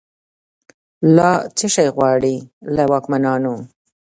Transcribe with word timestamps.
لا« 1.15 1.31
څشي 1.57 1.87
غواړی» 1.95 2.35
له 2.75 2.83
واکمنانو 2.91 3.55